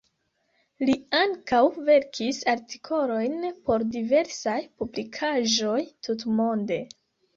Li 0.87 0.93
ankaŭ 1.17 1.59
verkis 1.89 2.39
artikolojn 2.55 3.37
por 3.67 3.85
diversaj 3.97 4.57
publikaĵoj 4.81 5.79
tutmonde. 6.09 6.85